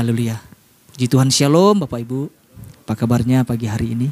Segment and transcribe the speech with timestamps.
[0.00, 0.40] Haleluya.
[0.96, 2.32] Puji Tuhan Shalom Bapak Ibu.
[2.88, 4.08] Apa kabarnya pagi hari ini?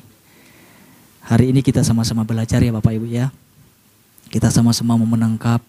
[1.24, 3.32] Hari ini kita sama-sama belajar ya Bapak Ibu ya.
[4.28, 5.64] Kita sama-sama mau menangkap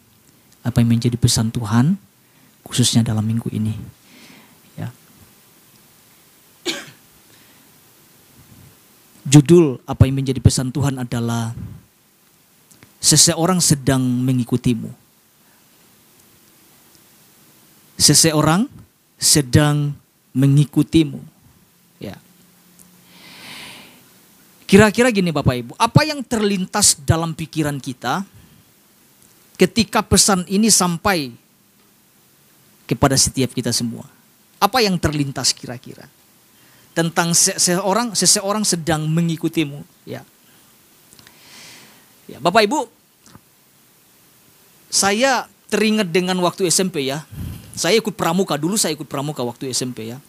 [0.60, 1.96] apa yang menjadi pesan Tuhan
[2.68, 3.80] khususnya dalam minggu ini.
[4.76, 4.92] Ya.
[9.24, 11.56] Judul apa yang menjadi pesan Tuhan adalah
[13.00, 14.92] seseorang sedang mengikutimu.
[17.96, 18.68] Seseorang
[19.16, 19.96] sedang
[20.34, 21.22] mengikutimu.
[21.98, 22.16] Ya.
[24.70, 28.22] Kira-kira gini Bapak Ibu, apa yang terlintas dalam pikiran kita
[29.58, 31.34] ketika pesan ini sampai
[32.86, 34.06] kepada setiap kita semua?
[34.62, 36.06] Apa yang terlintas kira-kira?
[36.94, 40.22] Tentang seseorang seseorang sedang mengikutimu, ya.
[42.30, 42.86] Ya, Bapak Ibu,
[44.90, 47.26] saya teringat dengan waktu SMP ya.
[47.80, 50.20] Saya ikut pramuka, dulu saya ikut pramuka waktu SMP ya.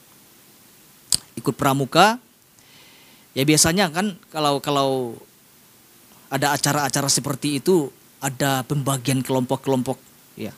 [1.34, 2.22] Ikut pramuka,
[3.34, 5.18] ya biasanya kan kalau kalau
[6.30, 7.90] ada acara-acara seperti itu
[8.22, 9.98] ada pembagian kelompok-kelompok
[10.38, 10.54] ya.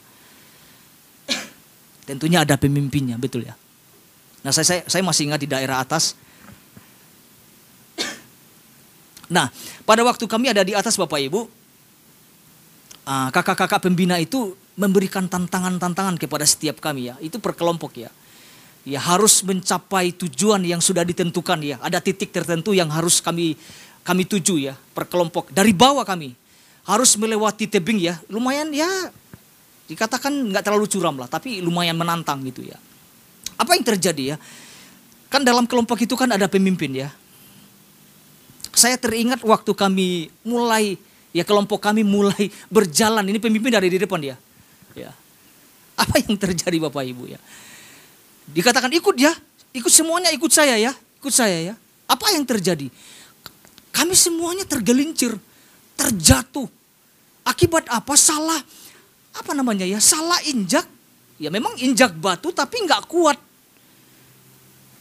[2.04, 3.56] Tentunya ada pemimpinnya, betul ya.
[4.44, 6.12] Nah saya, saya, saya masih ingat di daerah atas.
[9.32, 9.48] Nah
[9.88, 11.48] pada waktu kami ada di atas Bapak Ibu,
[13.08, 17.14] ah, kakak-kakak pembina itu memberikan tantangan-tantangan kepada setiap kami ya.
[17.20, 18.10] Itu per kelompok ya.
[18.82, 21.76] Ya harus mencapai tujuan yang sudah ditentukan ya.
[21.78, 23.54] Ada titik tertentu yang harus kami
[24.02, 25.54] kami tuju ya per kelompok.
[25.54, 26.34] Dari bawah kami
[26.88, 28.18] harus melewati tebing ya.
[28.26, 28.88] Lumayan ya
[29.86, 32.78] dikatakan nggak terlalu curam lah, tapi lumayan menantang gitu ya.
[33.60, 34.36] Apa yang terjadi ya?
[35.30, 37.08] Kan dalam kelompok itu kan ada pemimpin ya.
[38.72, 40.96] Saya teringat waktu kami mulai
[41.30, 43.22] ya kelompok kami mulai berjalan.
[43.22, 44.34] Ini pemimpin dari di depan ya
[44.96, 45.12] Ya.
[45.96, 47.40] Apa yang terjadi Bapak Ibu ya?
[48.48, 49.32] Dikatakan ikut ya,
[49.72, 51.74] ikut semuanya ikut saya ya, ikut saya ya.
[52.10, 52.90] Apa yang terjadi?
[53.92, 55.36] Kami semuanya tergelincir,
[55.94, 56.66] terjatuh.
[57.44, 58.14] Akibat apa?
[58.16, 58.58] Salah
[59.32, 60.00] apa namanya ya?
[60.00, 60.84] Salah injak.
[61.40, 63.38] Ya memang injak batu tapi nggak kuat.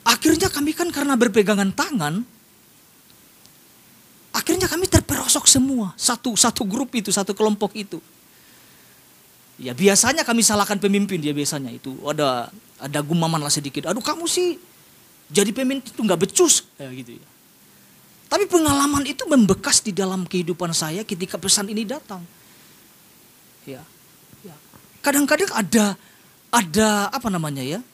[0.02, 2.26] Akhirnya kami kan karena berpegangan tangan,
[4.34, 5.94] akhirnya kami terperosok semua.
[5.94, 8.02] Satu satu grup itu, satu kelompok itu.
[9.62, 12.50] Ya biasanya kami salahkan pemimpin dia biasanya itu ada
[12.82, 13.86] ada gumaman lah sedikit.
[13.86, 14.58] Aduh kamu sih
[15.30, 17.28] jadi pemimpin itu nggak becus ya gitu ya.
[18.26, 22.24] Tapi pengalaman itu membekas di dalam kehidupan saya ketika pesan ini datang.
[23.68, 23.84] Ya,
[24.42, 24.56] ya.
[25.06, 25.94] Kadang-kadang ada
[26.50, 27.86] ada apa namanya ya?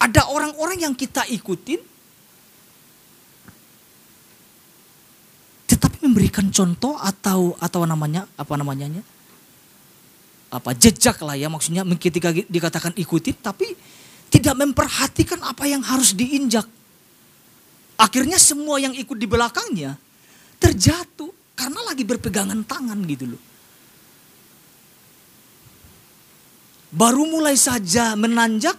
[0.00, 1.82] Ada orang-orang yang kita ikutin
[5.66, 8.88] tetapi memberikan contoh atau atau namanya apa namanya
[10.56, 13.76] apa jejak lah ya maksudnya ketika dikatakan ikuti tapi
[14.32, 16.66] tidak memperhatikan apa yang harus diinjak.
[17.96, 19.96] Akhirnya semua yang ikut di belakangnya
[20.60, 23.42] terjatuh karena lagi berpegangan tangan gitu loh.
[26.92, 28.76] Baru mulai saja menanjak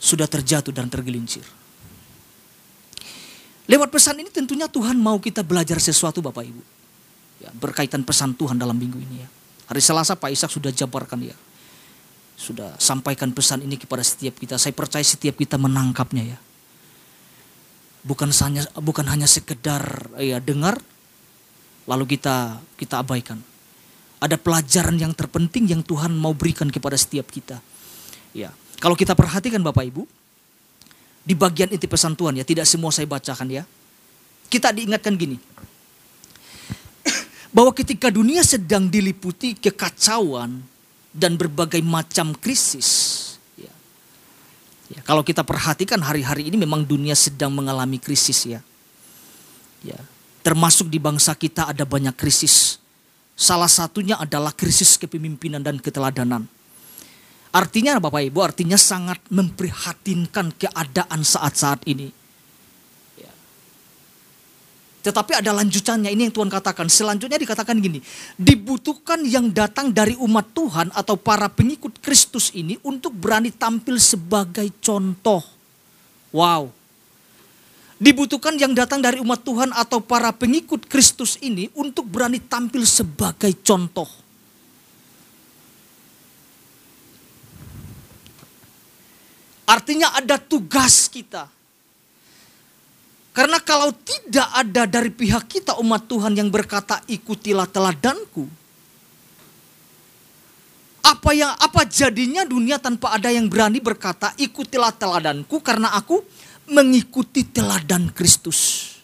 [0.00, 1.44] sudah terjatuh dan tergelincir.
[3.64, 6.62] Lewat pesan ini tentunya Tuhan mau kita belajar sesuatu Bapak Ibu.
[7.40, 9.28] Ya, berkaitan pesan Tuhan dalam minggu ini ya.
[9.64, 11.36] Hari Selasa Pak Ishak sudah jabarkan ya.
[12.34, 14.60] Sudah sampaikan pesan ini kepada setiap kita.
[14.60, 16.38] Saya percaya setiap kita menangkapnya ya.
[18.04, 20.76] Bukan hanya bukan hanya sekedar ya dengar
[21.88, 23.40] lalu kita kita abaikan.
[24.20, 27.60] Ada pelajaran yang terpenting yang Tuhan mau berikan kepada setiap kita.
[28.32, 28.52] Ya.
[28.80, 30.04] Kalau kita perhatikan Bapak Ibu,
[31.24, 33.64] di bagian inti pesan Tuhan ya, tidak semua saya bacakan ya.
[34.48, 35.40] Kita diingatkan gini,
[37.54, 40.58] bahwa ketika dunia sedang diliputi kekacauan
[41.14, 42.90] dan berbagai macam krisis,
[43.54, 43.70] ya,
[44.90, 48.60] ya, kalau kita perhatikan hari-hari ini memang dunia sedang mengalami krisis ya,
[49.86, 49.96] ya,
[50.42, 52.82] termasuk di bangsa kita ada banyak krisis.
[53.38, 56.50] Salah satunya adalah krisis kepemimpinan dan keteladanan.
[57.54, 62.23] Artinya Bapak Ibu, artinya sangat memprihatinkan keadaan saat-saat ini
[65.04, 66.88] tetapi ada lanjutannya, ini yang Tuhan katakan.
[66.88, 68.00] Selanjutnya dikatakan gini,
[68.40, 74.64] dibutuhkan yang datang dari umat Tuhan atau para pengikut Kristus ini untuk berani tampil sebagai
[74.80, 75.44] contoh.
[76.32, 76.72] Wow.
[78.00, 83.52] Dibutuhkan yang datang dari umat Tuhan atau para pengikut Kristus ini untuk berani tampil sebagai
[83.60, 84.08] contoh.
[89.68, 91.52] Artinya ada tugas kita
[93.34, 98.46] karena kalau tidak ada dari pihak kita umat Tuhan yang berkata ikutilah teladanku.
[101.02, 106.22] Apa yang apa jadinya dunia tanpa ada yang berani berkata, "Ikutilah teladanku karena aku
[106.70, 108.94] mengikuti teladan Kristus."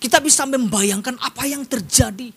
[0.00, 2.32] Kita bisa membayangkan apa yang terjadi.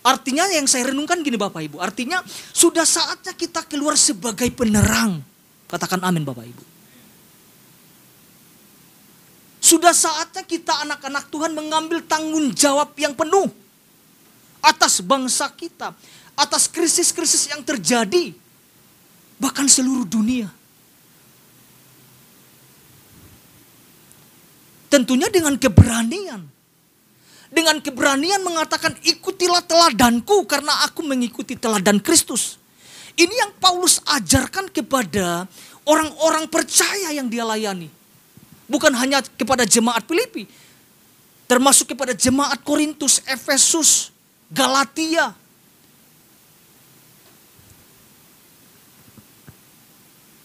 [0.00, 2.24] Artinya yang saya renungkan gini Bapak Ibu, artinya
[2.56, 5.20] sudah saatnya kita keluar sebagai penerang.
[5.68, 6.64] Katakan amin Bapak Ibu.
[9.60, 13.52] Sudah saatnya kita anak-anak Tuhan mengambil tanggung jawab yang penuh
[14.64, 15.92] atas bangsa kita,
[16.32, 18.32] atas krisis-krisis yang terjadi,
[19.36, 20.48] bahkan seluruh dunia.
[24.88, 26.59] Tentunya dengan keberanian.
[27.50, 32.62] Dengan keberanian mengatakan ikutilah teladanku karena aku mengikuti teladan Kristus.
[33.18, 35.50] Ini yang Paulus ajarkan kepada
[35.82, 37.90] orang-orang percaya yang dia layani.
[38.70, 40.46] Bukan hanya kepada jemaat Filipi,
[41.50, 44.14] termasuk kepada jemaat Korintus, Efesus,
[44.46, 45.34] Galatia.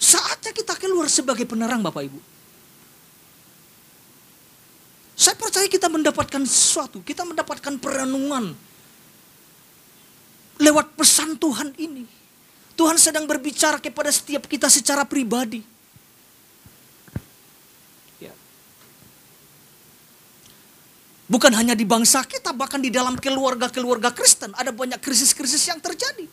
[0.01, 2.35] Saatnya kita keluar sebagai penerang Bapak Ibu.
[5.15, 8.51] Saya percaya kita mendapatkan sesuatu, kita mendapatkan perenungan
[10.59, 12.03] lewat pesan Tuhan ini.
[12.75, 15.75] Tuhan sedang berbicara kepada setiap kita secara pribadi.
[21.25, 26.29] Bukan hanya di bangsa kita, bahkan di dalam keluarga-keluarga Kristen ada banyak krisis-krisis yang terjadi.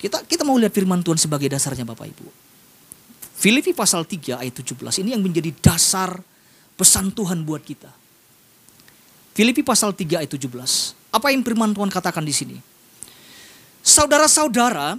[0.00, 2.26] Kita kita mau lihat firman Tuhan sebagai dasarnya Bapak Ibu.
[3.36, 6.16] Filipi pasal 3 ayat 17 ini yang menjadi dasar
[6.76, 7.92] pesan Tuhan buat kita.
[9.36, 10.48] Filipi pasal 3 ayat 17.
[11.12, 12.56] Apa yang firman Tuhan katakan di sini?
[13.80, 14.96] Saudara-saudara,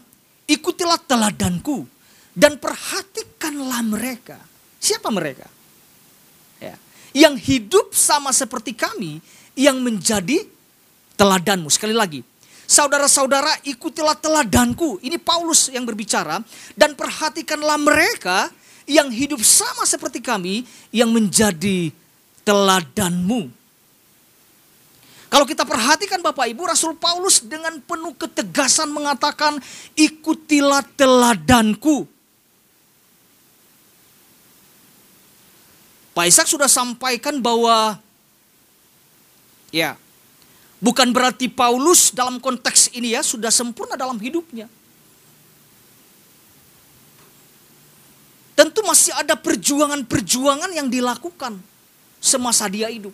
[0.49, 1.85] ikutilah teladanku
[2.33, 4.37] dan perhatikanlah mereka.
[4.81, 5.45] Siapa mereka?
[6.57, 6.77] Ya.
[7.13, 9.21] Yang hidup sama seperti kami,
[9.53, 10.45] yang menjadi
[11.13, 11.69] teladanmu.
[11.69, 12.25] Sekali lagi,
[12.71, 15.03] saudara-saudara ikutilah teladanku.
[15.03, 16.39] Ini Paulus yang berbicara.
[16.71, 18.47] Dan perhatikanlah mereka
[18.87, 20.63] yang hidup sama seperti kami,
[20.95, 21.91] yang menjadi
[22.47, 23.51] teladanmu.
[25.31, 29.59] Kalau kita perhatikan Bapak Ibu, Rasul Paulus dengan penuh ketegasan mengatakan,
[29.95, 32.03] ikutilah teladanku.
[36.11, 37.95] Pak Ishak sudah sampaikan bahwa
[39.71, 39.95] ya
[40.81, 44.65] bukan berarti Paulus dalam konteks ini ya sudah sempurna dalam hidupnya.
[48.57, 51.57] Tentu masih ada perjuangan-perjuangan yang dilakukan
[52.21, 53.13] semasa dia hidup.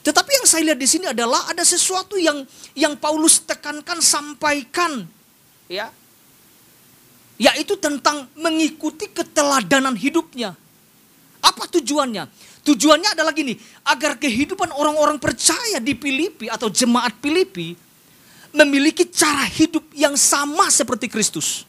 [0.00, 2.42] Tetapi yang saya lihat di sini adalah ada sesuatu yang
[2.74, 5.06] yang Paulus tekankan sampaikan
[5.70, 5.92] ya
[7.40, 10.58] yaitu tentang mengikuti keteladanan hidupnya.
[11.40, 12.28] Apa tujuannya?
[12.60, 13.56] Tujuannya adalah gini,
[13.88, 17.72] agar kehidupan orang-orang percaya di Filipi atau jemaat Filipi
[18.52, 21.64] memiliki cara hidup yang sama seperti Kristus.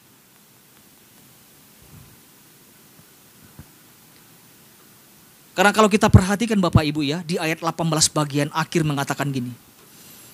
[5.51, 7.75] Karena kalau kita perhatikan Bapak Ibu ya, di ayat 18
[8.15, 9.51] bagian akhir mengatakan gini.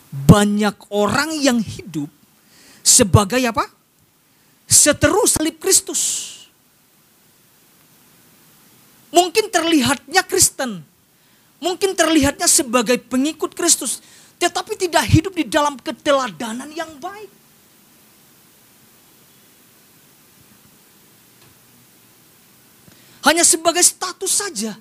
[0.08, 2.08] Banyak orang yang hidup
[2.80, 3.78] sebagai apa?
[4.68, 6.37] seteru salib Kristus.
[9.08, 10.84] Mungkin terlihatnya Kristen,
[11.64, 14.04] mungkin terlihatnya sebagai pengikut Kristus,
[14.36, 17.32] tetapi tidak hidup di dalam keteladanan yang baik.
[23.28, 24.72] Hanya sebagai status saja.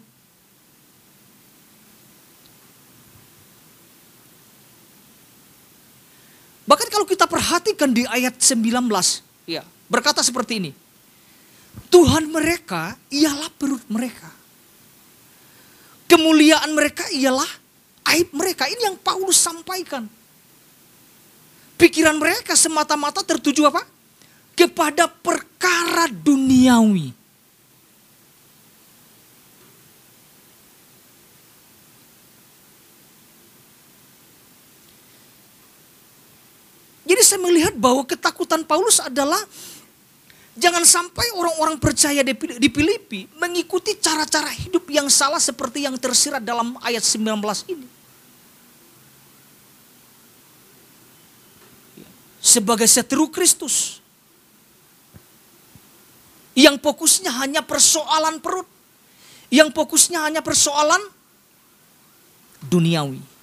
[6.66, 8.66] Bahkan kalau kita perhatikan di ayat 19,
[9.46, 10.85] ya, berkata seperti ini.
[11.88, 14.28] Tuhan mereka ialah perut mereka.
[16.06, 17.48] Kemuliaan mereka ialah
[18.14, 18.70] aib mereka.
[18.70, 20.06] Ini yang Paulus sampaikan.
[21.76, 23.84] Pikiran mereka semata-mata tertuju apa?
[24.56, 27.12] Kepada perkara duniawi.
[37.06, 39.38] Jadi saya melihat bahwa ketakutan Paulus adalah
[40.56, 46.80] Jangan sampai orang-orang percaya di Filipi mengikuti cara-cara hidup yang salah seperti yang tersirat dalam
[46.80, 47.20] ayat 19
[47.68, 47.84] ini.
[52.40, 54.00] Sebagai seteru Kristus.
[56.56, 58.64] Yang fokusnya hanya persoalan perut.
[59.52, 61.04] Yang fokusnya hanya persoalan
[62.64, 63.35] duniawi.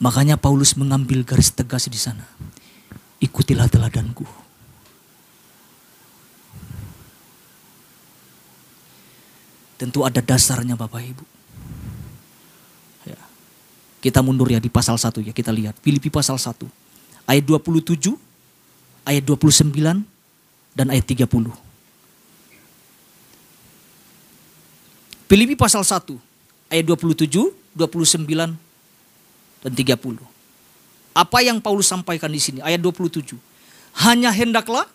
[0.00, 2.24] Makanya Paulus mengambil garis tegas di sana.
[3.20, 4.24] Ikutilah teladanku.
[9.76, 11.24] Tentu ada dasarnya Bapak Ibu.
[13.04, 13.20] Ya.
[14.00, 15.76] Kita mundur ya di pasal 1 ya, kita lihat.
[15.84, 16.64] Filipi pasal 1.
[17.28, 18.16] Ayat 27,
[19.04, 20.04] ayat 29,
[20.76, 21.52] dan ayat 30.
[25.28, 26.16] Filipi pasal 1
[26.72, 28.69] ayat 27, 29
[29.60, 30.20] dan 30.
[31.10, 33.36] Apa yang Paulus sampaikan di sini ayat 27.
[34.06, 34.86] Hanya hendaklah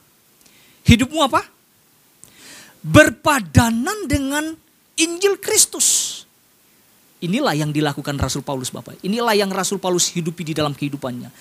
[0.87, 1.43] hidupmu apa?
[2.85, 4.55] Berpadanan dengan
[4.95, 6.21] Injil Kristus.
[7.25, 9.01] Inilah yang dilakukan Rasul Paulus Bapak.
[9.01, 11.31] Inilah yang Rasul Paulus hidupi di dalam kehidupannya.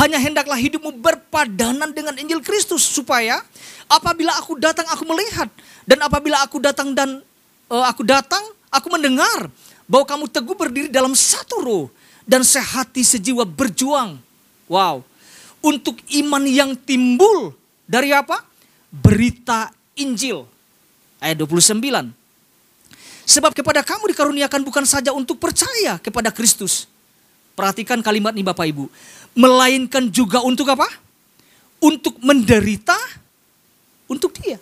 [0.00, 2.80] Hanya hendaklah hidupmu berpadanan dengan Injil Kristus.
[2.80, 3.44] Supaya
[3.90, 5.50] apabila aku datang aku melihat.
[5.84, 7.20] Dan apabila aku datang dan
[7.68, 8.42] uh, aku datang,
[8.72, 9.50] aku mendengar
[9.86, 11.86] bahwa kamu teguh berdiri dalam satu roh
[12.26, 14.18] dan sehati sejiwa berjuang.
[14.66, 15.06] Wow.
[15.62, 17.54] Untuk iman yang timbul
[17.86, 18.42] dari apa?
[18.90, 20.44] Berita Injil.
[21.22, 21.80] Ayat 29.
[23.26, 26.86] Sebab kepada kamu dikaruniakan bukan saja untuk percaya kepada Kristus.
[27.56, 28.86] Perhatikan kalimat ini Bapak Ibu.
[29.32, 30.86] Melainkan juga untuk apa?
[31.80, 32.98] Untuk menderita
[34.06, 34.60] untuk dia.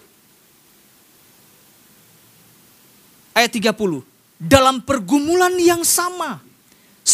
[3.35, 4.07] ayat 30.
[4.39, 6.41] Dalam pergumulan yang sama.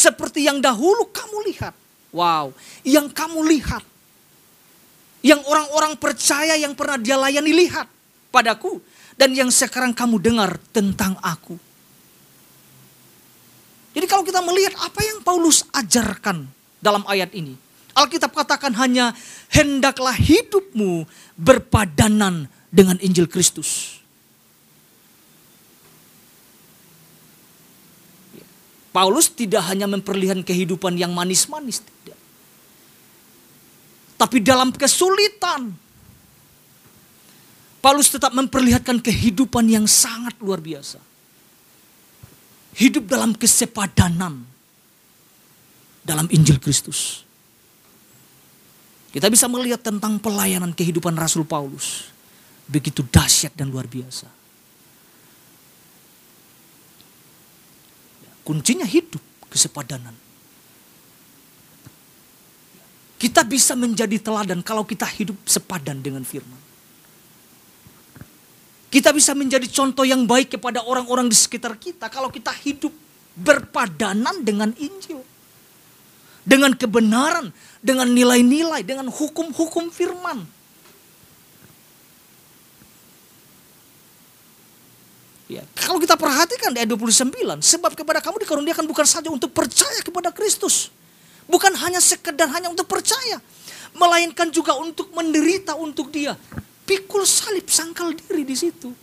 [0.00, 1.76] Seperti yang dahulu kamu lihat.
[2.16, 3.84] Wow, yang kamu lihat.
[5.20, 7.84] Yang orang-orang percaya yang pernah dia layani lihat
[8.32, 8.80] padaku.
[9.20, 11.60] Dan yang sekarang kamu dengar tentang aku.
[13.92, 16.48] Jadi kalau kita melihat apa yang Paulus ajarkan
[16.80, 17.52] dalam ayat ini.
[17.92, 19.12] Alkitab katakan hanya
[19.52, 21.04] hendaklah hidupmu
[21.36, 23.99] berpadanan dengan Injil Kristus.
[28.90, 32.18] Paulus tidak hanya memperlihatkan kehidupan yang manis-manis, tidak.
[34.18, 35.70] Tapi dalam kesulitan,
[37.80, 41.00] Paulus tetap memperlihatkan kehidupan yang sangat luar biasa.
[42.76, 44.44] Hidup dalam kesepadanan
[46.04, 47.24] dalam Injil Kristus.
[49.10, 52.10] Kita bisa melihat tentang pelayanan kehidupan Rasul Paulus.
[52.70, 54.39] Begitu dahsyat dan luar biasa.
[58.42, 59.20] Kuncinya hidup,
[59.52, 60.16] kesepadanan.
[63.20, 66.56] Kita bisa menjadi teladan kalau kita hidup sepadan dengan firman.
[68.90, 72.90] Kita bisa menjadi contoh yang baik kepada orang-orang di sekitar kita kalau kita hidup
[73.38, 75.22] berpadanan dengan Injil.
[76.42, 80.42] Dengan kebenaran, dengan nilai-nilai, dengan hukum-hukum firman.
[85.50, 87.26] Ya, kalau kita perhatikan di ayat 29,
[87.58, 90.94] sebab kepada kamu dikaruniakan bukan saja untuk percaya kepada Kristus.
[91.50, 93.42] Bukan hanya sekedar hanya untuk percaya.
[93.90, 96.38] Melainkan juga untuk menderita untuk dia.
[96.86, 98.94] Pikul salib sangkal diri di situ.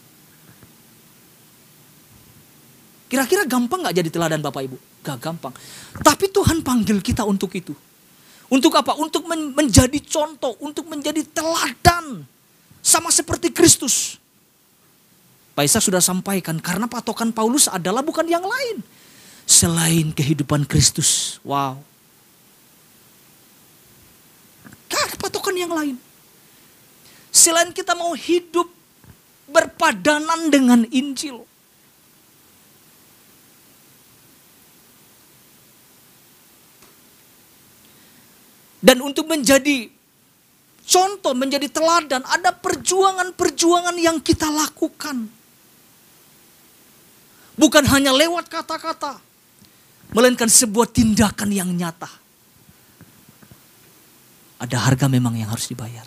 [3.11, 4.77] Kira-kira gampang gak jadi teladan Bapak Ibu?
[5.03, 5.51] Gak gampang.
[5.99, 7.75] Tapi Tuhan panggil kita untuk itu.
[8.47, 8.95] Untuk apa?
[8.95, 12.23] Untuk menjadi contoh, untuk menjadi teladan.
[12.79, 14.15] Sama seperti Kristus.
[15.57, 18.85] Pak Isa sudah sampaikan karena patokan Paulus adalah bukan yang lain.
[19.49, 21.41] Selain kehidupan Kristus.
[21.41, 21.81] Wow.
[24.85, 25.97] Gak patokan yang lain.
[27.33, 28.69] Selain kita mau hidup
[29.49, 31.41] berpadanan dengan Injil.
[38.77, 39.89] Dan untuk menjadi
[40.85, 45.37] contoh, menjadi teladan, ada perjuangan-perjuangan yang kita lakukan.
[47.57, 49.17] Bukan hanya lewat kata-kata.
[50.13, 52.07] Melainkan sebuah tindakan yang nyata.
[54.61, 56.05] Ada harga memang yang harus dibayar.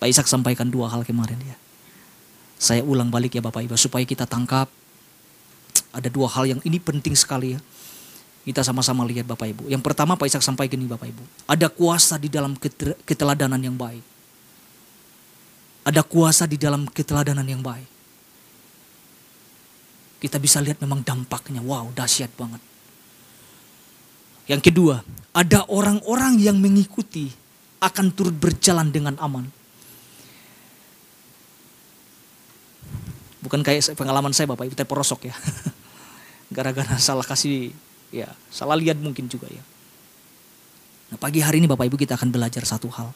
[0.00, 1.56] Pak Ishak sampaikan dua hal kemarin ya.
[2.56, 4.68] Saya ulang balik ya Bapak Ibu supaya kita tangkap
[5.92, 7.60] ada dua hal yang ini penting sekali ya.
[8.44, 9.62] Kita sama-sama lihat Bapak Ibu.
[9.72, 11.24] Yang pertama Pak Ishak sampaikan ini Bapak Ibu.
[11.48, 12.56] Ada kuasa di dalam
[13.04, 14.04] keteladanan yang baik.
[15.88, 17.93] Ada kuasa di dalam keteladanan yang baik
[20.24, 21.60] kita bisa lihat memang dampaknya.
[21.60, 22.64] Wow, dahsyat banget.
[24.48, 25.04] Yang kedua,
[25.36, 27.28] ada orang-orang yang mengikuti
[27.84, 29.44] akan turut berjalan dengan aman.
[33.44, 35.36] Bukan kayak pengalaman saya Bapak Ibu terperosok ya.
[36.56, 37.76] Gara-gara salah kasih,
[38.08, 39.60] ya salah lihat mungkin juga ya.
[41.12, 43.12] Nah pagi hari ini Bapak Ibu kita akan belajar satu hal.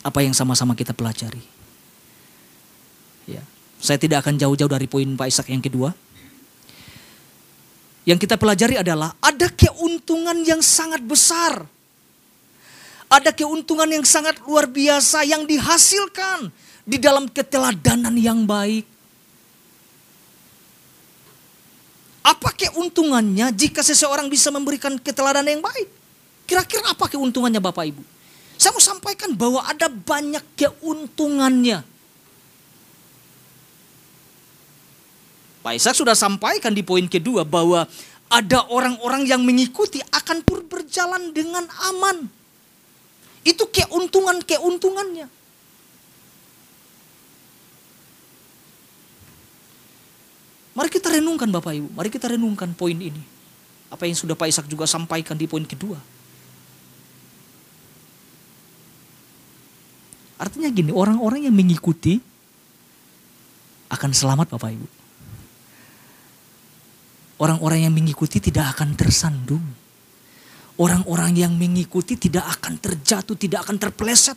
[0.00, 1.44] Apa yang sama-sama kita pelajari.
[3.28, 3.44] Ya,
[3.80, 5.90] saya tidak akan jauh-jauh dari poin Pak Ishak yang kedua.
[8.04, 11.64] Yang kita pelajari adalah ada keuntungan yang sangat besar.
[13.10, 16.52] Ada keuntungan yang sangat luar biasa yang dihasilkan
[16.86, 18.86] di dalam keteladanan yang baik.
[22.20, 25.88] Apa keuntungannya jika seseorang bisa memberikan keteladanan yang baik?
[26.46, 28.02] Kira-kira apa keuntungannya Bapak Ibu?
[28.60, 31.89] Saya mau sampaikan bahwa ada banyak keuntungannya.
[35.60, 37.84] Pak Ishak sudah sampaikan di poin kedua bahwa
[38.32, 42.30] ada orang-orang yang mengikuti akan pur berjalan dengan aman.
[43.44, 45.28] Itu keuntungan-keuntungannya.
[50.70, 53.20] Mari kita renungkan Bapak Ibu, mari kita renungkan poin ini.
[53.90, 55.98] Apa yang sudah Pak Ishak juga sampaikan di poin kedua.
[60.40, 62.16] Artinya gini, orang-orang yang mengikuti
[63.92, 64.99] akan selamat Bapak Ibu.
[67.40, 69.64] Orang-orang yang mengikuti tidak akan tersandung.
[70.76, 74.36] Orang-orang yang mengikuti tidak akan terjatuh, tidak akan terpeleset.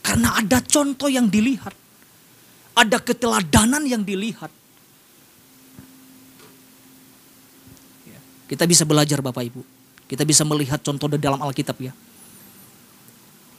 [0.00, 1.76] Karena ada contoh yang dilihat.
[2.72, 4.48] Ada keteladanan yang dilihat.
[8.08, 9.60] Ya, kita bisa belajar Bapak Ibu.
[10.08, 11.92] Kita bisa melihat contoh di dalam Alkitab ya.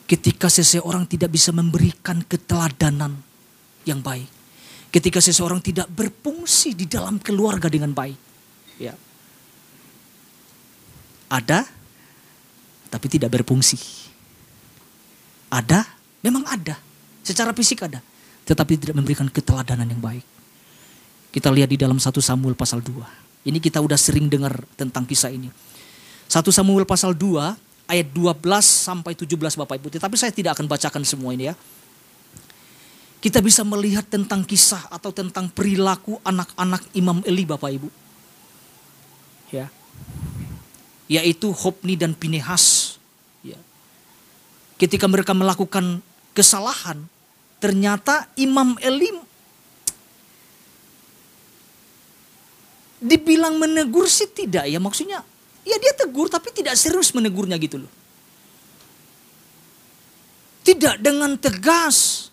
[0.06, 3.18] Ketika seseorang tidak bisa memberikan keteladanan
[3.86, 4.45] yang baik
[4.96, 8.16] ketika seseorang tidak berfungsi di dalam keluarga dengan baik.
[8.80, 8.96] Ya.
[11.28, 11.68] Ada,
[12.88, 13.76] tapi tidak berfungsi.
[15.52, 15.84] Ada,
[16.24, 16.80] memang ada.
[17.28, 18.00] Secara fisik ada,
[18.48, 20.24] tetapi tidak memberikan keteladanan yang baik.
[21.36, 23.52] Kita lihat di dalam 1 Samuel pasal 2.
[23.52, 25.52] Ini kita udah sering dengar tentang kisah ini.
[26.32, 29.92] 1 Samuel pasal 2 ayat 12 sampai 17 Bapak Ibu.
[29.92, 31.56] Tetapi saya tidak akan bacakan semua ini ya
[33.26, 37.90] kita bisa melihat tentang kisah atau tentang perilaku anak-anak Imam Eli Bapak Ibu.
[39.50, 39.74] Ya.
[41.10, 43.02] Yaitu Hopni dan Pinehas.
[43.42, 43.58] Ya.
[44.78, 46.06] Ketika mereka melakukan
[46.38, 47.02] kesalahan,
[47.58, 49.10] ternyata Imam Eli
[53.02, 55.26] dibilang menegur sih tidak ya maksudnya.
[55.66, 57.92] Ya dia tegur tapi tidak serius menegurnya gitu loh.
[60.62, 62.30] Tidak dengan tegas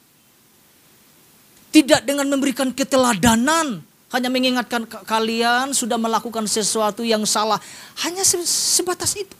[1.72, 3.80] tidak dengan memberikan keteladanan,
[4.12, 7.56] hanya mengingatkan kalian sudah melakukan sesuatu yang salah.
[8.04, 9.32] Hanya sebatas itu.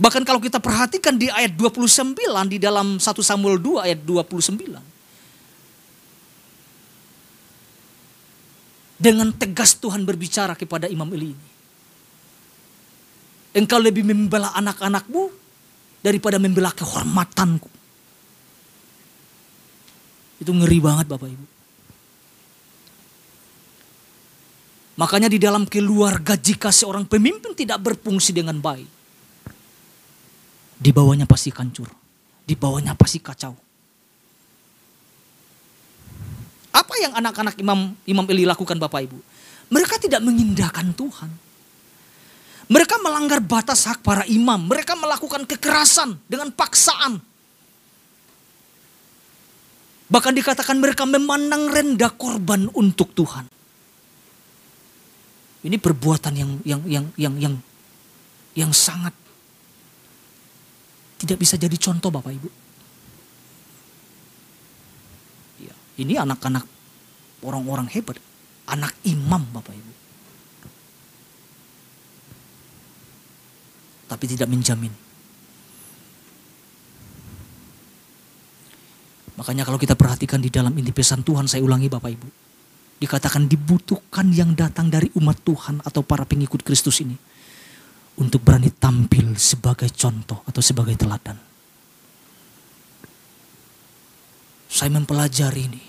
[0.00, 2.16] Bahkan kalau kita perhatikan di ayat 29
[2.48, 4.80] di dalam 1 Samuel 2 ayat 29.
[8.96, 11.48] Dengan tegas Tuhan berbicara kepada Imam Eli ini.
[13.52, 15.41] Engkau lebih membela anak-anakmu
[16.02, 17.70] daripada membela kehormatanku.
[20.42, 21.46] Itu ngeri banget Bapak Ibu.
[24.98, 28.90] Makanya di dalam keluarga jika seorang pemimpin tidak berfungsi dengan baik.
[30.82, 31.88] Di bawahnya pasti kancur.
[32.42, 33.54] Di bawahnya pasti kacau.
[36.74, 39.18] Apa yang anak-anak Imam Imam Eli lakukan Bapak Ibu?
[39.72, 41.30] Mereka tidak mengindahkan Tuhan.
[42.70, 44.70] Mereka melanggar batas hak para imam.
[44.70, 47.18] Mereka melakukan kekerasan dengan paksaan.
[50.12, 53.48] Bahkan dikatakan mereka memandang rendah korban untuk Tuhan.
[55.62, 57.54] Ini perbuatan yang yang yang yang yang
[58.52, 59.14] yang sangat
[61.22, 62.48] tidak bisa jadi contoh Bapak Ibu.
[65.62, 66.66] Ya, ini anak-anak
[67.46, 68.18] orang-orang hebat,
[68.66, 70.01] anak imam Bapak Ibu.
[74.12, 74.92] Tapi tidak menjamin.
[79.40, 82.28] Makanya kalau kita perhatikan di dalam inti pesan Tuhan, saya ulangi Bapak Ibu.
[83.00, 87.16] Dikatakan dibutuhkan yang datang dari umat Tuhan atau para pengikut Kristus ini.
[88.20, 91.40] Untuk berani tampil sebagai contoh atau sebagai teladan.
[94.68, 95.82] Saya mempelajari ini.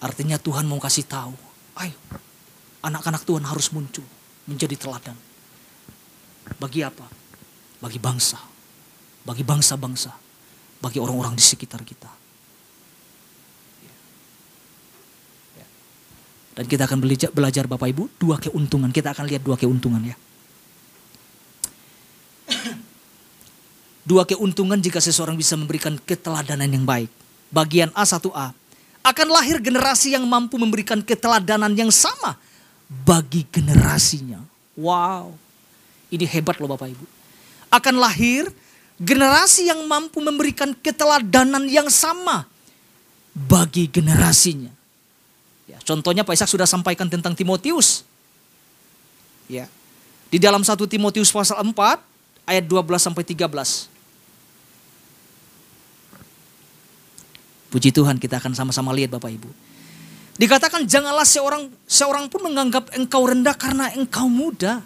[0.00, 1.36] Artinya Tuhan mau kasih tahu,
[1.84, 1.92] ayo
[2.80, 4.08] anak-anak Tuhan harus muncul
[4.50, 5.14] menjadi teladan.
[6.58, 7.06] Bagi apa?
[7.78, 8.42] Bagi bangsa.
[9.22, 10.10] Bagi bangsa-bangsa.
[10.82, 12.10] Bagi orang-orang di sekitar kita.
[16.50, 16.98] Dan kita akan
[17.32, 18.90] belajar, Bapak Ibu dua keuntungan.
[18.90, 20.16] Kita akan lihat dua keuntungan ya.
[24.10, 27.06] Dua keuntungan jika seseorang bisa memberikan keteladanan yang baik.
[27.54, 28.50] Bagian A1A.
[29.06, 32.34] Akan lahir generasi yang mampu memberikan keteladanan yang sama
[32.90, 34.42] bagi generasinya.
[34.74, 35.38] Wow,
[36.10, 37.06] ini hebat loh Bapak Ibu.
[37.70, 38.50] Akan lahir
[39.00, 42.44] Generasi yang mampu memberikan keteladanan yang sama
[43.32, 44.68] bagi generasinya.
[45.64, 48.04] Ya, contohnya Pak Ishak sudah sampaikan tentang Timotius.
[49.48, 49.72] Ya.
[50.28, 51.72] Di dalam 1 Timotius pasal 4
[52.44, 53.88] ayat 12 sampai 13.
[57.72, 59.48] Puji Tuhan kita akan sama-sama lihat Bapak Ibu.
[60.40, 64.80] Dikatakan janganlah seorang seorang pun menganggap engkau rendah karena engkau muda.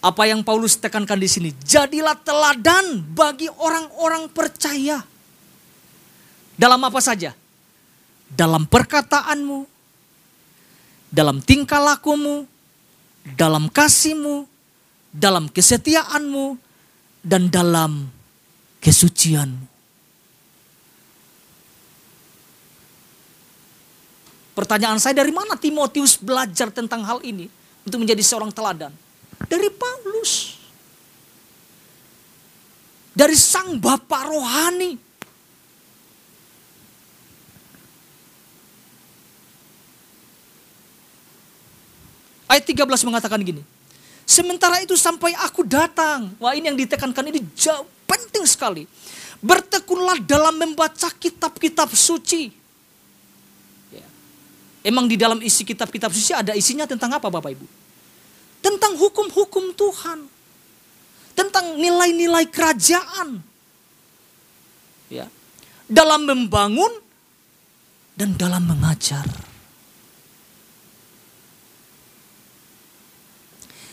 [0.00, 5.04] Apa yang Paulus tekankan di sini, jadilah teladan bagi orang-orang percaya.
[6.56, 7.36] Dalam apa saja?
[8.32, 9.68] Dalam perkataanmu,
[11.12, 12.48] dalam tingkah lakumu,
[13.36, 14.48] dalam kasihmu,
[15.12, 16.56] dalam kesetiaanmu,
[17.20, 18.08] dan dalam
[18.80, 19.71] kesucianmu.
[24.52, 27.48] Pertanyaan saya dari mana Timotius belajar tentang hal ini
[27.88, 28.92] untuk menjadi seorang teladan?
[29.48, 30.60] Dari Paulus.
[33.16, 34.92] Dari sang bapak rohani.
[42.52, 43.64] Ayat 13 mengatakan gini.
[44.28, 46.36] Sementara itu sampai aku datang.
[46.36, 48.84] Wah ini yang ditekankan ini jauh penting sekali.
[49.40, 52.61] Bertekunlah dalam membaca kitab-kitab suci
[54.82, 57.66] Emang di dalam isi kitab-kitab suci ada isinya tentang apa Bapak Ibu?
[58.58, 60.26] Tentang hukum-hukum Tuhan.
[61.38, 63.38] Tentang nilai-nilai kerajaan.
[65.06, 65.30] Ya.
[65.86, 66.90] Dalam membangun
[68.18, 69.24] dan dalam mengajar.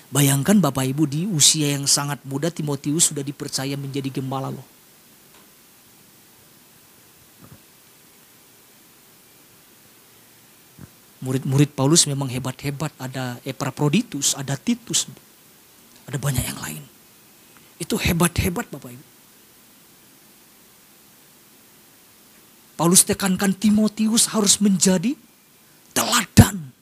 [0.09, 4.78] Bayangkan Bapak Ibu di usia yang sangat muda Timotius sudah dipercaya menjadi gembala loh.
[11.29, 12.89] Murid-murid Paulus memang hebat-hebat.
[12.97, 15.05] Ada Epaphroditus, ada Titus.
[16.09, 16.81] Ada banyak yang lain.
[17.77, 19.05] Itu hebat-hebat Bapak Ibu.
[22.73, 25.13] Paulus tekankan Timotius harus menjadi
[25.93, 26.73] teladan.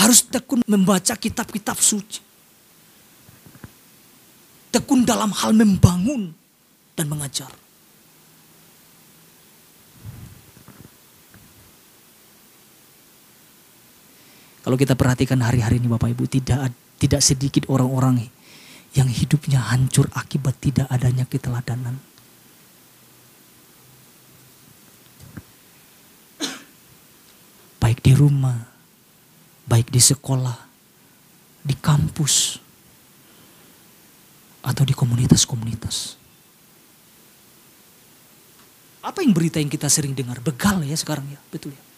[0.00, 2.24] Harus tekun membaca kitab-kitab suci.
[4.72, 6.32] Tekun dalam hal membangun
[6.96, 7.52] dan mengajar.
[14.60, 16.68] Kalau kita perhatikan hari-hari ini Bapak Ibu tidak
[17.00, 18.28] tidak sedikit orang-orang
[18.92, 21.96] yang hidupnya hancur akibat tidak adanya keteladanan.
[27.80, 28.68] Baik di rumah,
[29.64, 30.58] baik di sekolah,
[31.64, 32.60] di kampus,
[34.60, 36.20] atau di komunitas-komunitas.
[39.00, 40.44] Apa yang berita yang kita sering dengar?
[40.44, 41.89] Begal ya sekarang ya, betul ya.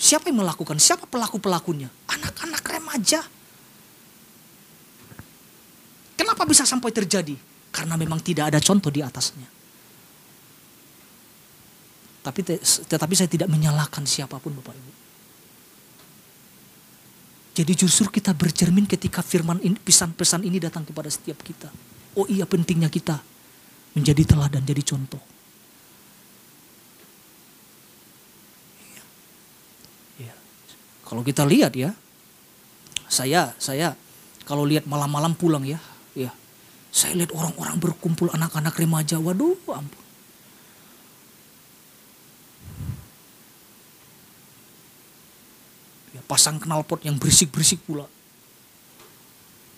[0.00, 0.80] Siapa yang melakukan?
[0.80, 1.92] Siapa pelaku-pelakunya?
[2.08, 3.20] Anak-anak remaja.
[6.16, 7.36] Kenapa bisa sampai terjadi?
[7.68, 9.44] Karena memang tidak ada contoh di atasnya.
[12.24, 12.40] Tapi
[12.88, 14.92] tetapi saya tidak menyalahkan siapa pun Bapak Ibu.
[17.60, 21.68] Jadi justru kita bercermin ketika firman pesan-pesan ini datang kepada setiap kita.
[22.16, 23.20] Oh iya pentingnya kita
[23.92, 25.29] menjadi teladan, jadi contoh.
[31.10, 31.90] Kalau kita lihat ya,
[33.10, 33.98] saya saya
[34.46, 35.82] kalau lihat malam-malam pulang ya,
[36.14, 36.30] ya,
[36.94, 40.04] saya lihat orang-orang berkumpul anak-anak remaja, waduh, ampun.
[46.14, 48.06] Ya, pasang knalpot yang berisik-berisik pula.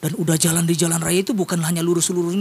[0.05, 2.37] Dan udah jalan di jalan raya itu bukan hanya lurus-lurus.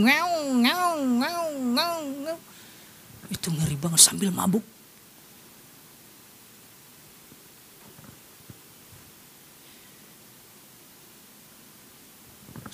[3.31, 4.80] Itu ngeri banget sambil mabuk.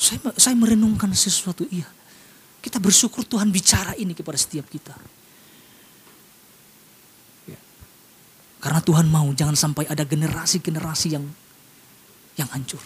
[0.07, 1.83] Saya, saya merenungkan sesuatu, iya.
[2.63, 4.95] Kita bersyukur Tuhan bicara ini kepada setiap kita.
[7.43, 7.59] Ya.
[8.63, 11.27] Karena Tuhan mau jangan sampai ada generasi-generasi yang
[12.39, 12.79] yang hancur.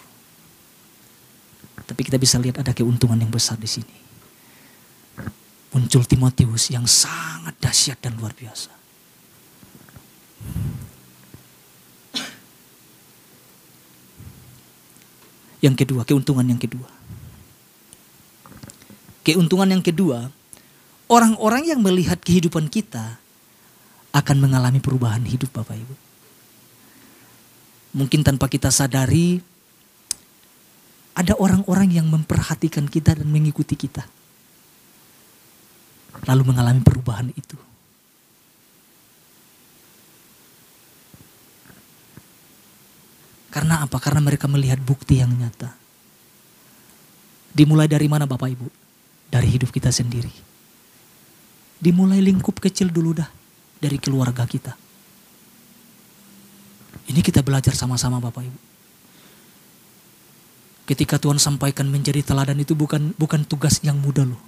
[1.86, 3.96] Tapi kita bisa lihat ada keuntungan yang besar di sini.
[5.78, 8.74] Muncul Timotius yang sangat dahsyat dan luar biasa.
[15.62, 17.01] Yang kedua, keuntungan yang kedua.
[19.22, 20.34] Keuntungan yang kedua,
[21.06, 23.22] orang-orang yang melihat kehidupan kita
[24.10, 25.94] akan mengalami perubahan hidup Bapak Ibu.
[28.02, 29.38] Mungkin tanpa kita sadari,
[31.14, 34.02] ada orang-orang yang memperhatikan kita dan mengikuti kita.
[36.26, 37.56] Lalu mengalami perubahan itu.
[43.52, 44.00] Karena apa?
[44.00, 45.76] Karena mereka melihat bukti yang nyata.
[47.52, 48.81] Dimulai dari mana Bapak Ibu?
[49.32, 50.28] Dari hidup kita sendiri.
[51.80, 53.30] Dimulai lingkup kecil dulu dah.
[53.80, 54.76] Dari keluarga kita.
[57.08, 58.60] Ini kita belajar sama-sama Bapak Ibu.
[60.86, 64.42] Ketika Tuhan sampaikan menjadi teladan itu bukan bukan tugas yang mudah loh.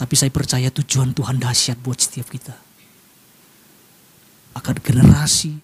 [0.00, 2.56] Tapi saya percaya tujuan Tuhan dahsyat buat setiap kita.
[4.58, 5.54] Agar generasi,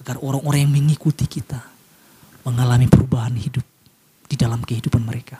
[0.00, 1.60] agar orang-orang yang mengikuti kita
[2.48, 3.73] mengalami perubahan hidup
[4.34, 5.38] di dalam kehidupan mereka.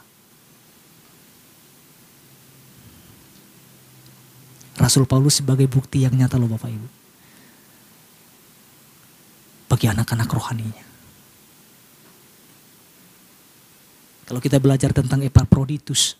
[4.78, 6.88] Rasul Paulus sebagai bukti yang nyata loh Bapak Ibu.
[9.66, 10.86] Bagi anak-anak rohaninya.
[14.30, 16.14] Kalau kita belajar tentang Epaphroditus,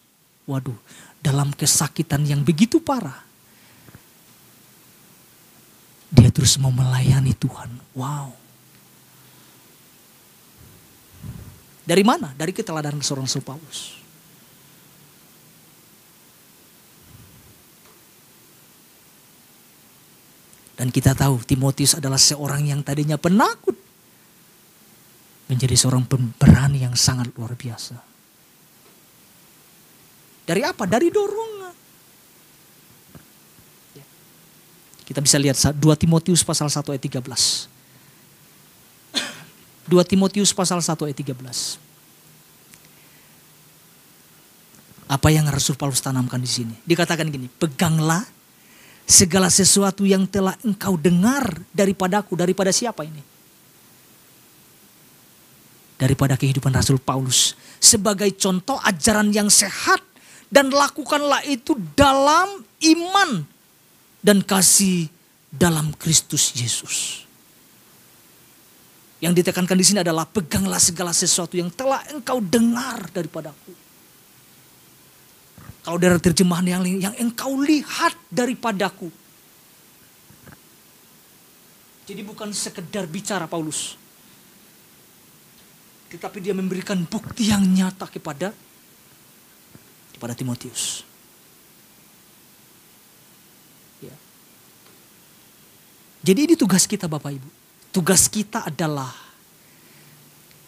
[0.51, 0.77] waduh,
[1.23, 3.23] dalam kesakitan yang begitu parah.
[6.11, 7.71] Dia terus mau melayani Tuhan.
[7.95, 8.44] Wow.
[11.85, 12.33] Dari mana?
[12.33, 14.01] Dari keteladanan seorang Rasul Paulus.
[20.75, 23.77] Dan kita tahu Timotius adalah seorang yang tadinya penakut.
[25.45, 28.01] Menjadi seorang pemberani yang sangat luar biasa.
[30.45, 30.89] Dari apa?
[30.89, 31.77] Dari dorongan.
[35.05, 37.74] Kita bisa lihat 2 Timotius pasal 1 ayat 13.
[39.85, 41.85] 2 Timotius pasal 1 ayat 13.
[45.05, 46.75] Apa yang Rasul Paulus tanamkan di sini?
[46.89, 48.25] Dikatakan gini, peganglah
[49.05, 52.33] segala sesuatu yang telah engkau dengar daripadaku.
[52.33, 53.21] Daripada siapa ini?
[56.01, 57.53] Daripada kehidupan Rasul Paulus.
[57.77, 60.01] Sebagai contoh ajaran yang sehat
[60.49, 63.45] dan lakukanlah itu dalam iman
[64.25, 65.13] dan kasih
[65.53, 67.24] dalam Kristus Yesus.
[69.25, 73.73] Yang ditekankan di sini adalah peganglah segala sesuatu yang telah engkau dengar daripadaku.
[75.81, 79.09] Kalau dari terjemahan yang yang engkau lihat daripadaku.
[82.05, 83.97] Jadi bukan sekedar bicara Paulus.
[86.13, 88.53] Tetapi dia memberikan bukti yang nyata kepada
[90.13, 91.01] kepada Timotius.
[94.05, 94.13] Ya.
[96.21, 97.64] Jadi ini tugas kita Bapak Ibu.
[97.95, 99.15] Tugas kita adalah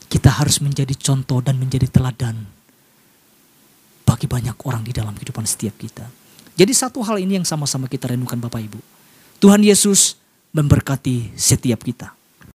[0.07, 2.39] kita harus menjadi contoh dan menjadi teladan
[4.07, 6.07] bagi banyak orang di dalam kehidupan setiap kita.
[6.57, 8.81] Jadi satu hal ini yang sama-sama kita renungkan Bapak Ibu.
[9.43, 10.17] Tuhan Yesus
[10.57, 12.16] memberkati setiap kita.